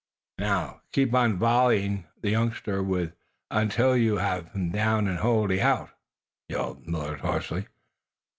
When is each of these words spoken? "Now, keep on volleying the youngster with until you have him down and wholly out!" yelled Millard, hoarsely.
"Now, 0.39 0.81
keep 0.93 1.13
on 1.13 1.37
volleying 1.37 2.07
the 2.19 2.31
youngster 2.31 2.81
with 2.81 3.13
until 3.51 3.95
you 3.95 4.17
have 4.17 4.47
him 4.51 4.71
down 4.71 5.07
and 5.07 5.19
wholly 5.19 5.61
out!" 5.61 5.91
yelled 6.49 6.87
Millard, 6.87 7.19
hoarsely. 7.19 7.67